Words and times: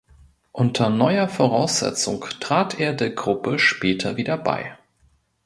Unter 0.51 0.89
neuer 0.89 1.27
Voraussetzung 1.29 2.25
trat 2.39 2.79
er 2.79 2.93
der 2.95 3.11
Gruppe 3.11 3.59
später 3.59 4.17
wieder 4.17 4.35
bei. 4.35 4.75